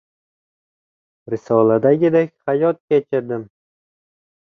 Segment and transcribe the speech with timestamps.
[1.33, 3.45] •Risoladagidek hayot kechirdim